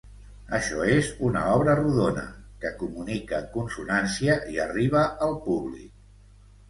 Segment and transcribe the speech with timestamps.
[0.59, 2.23] Així és una obra rodona,
[2.63, 5.93] que comunica en consonància i arriba al públic.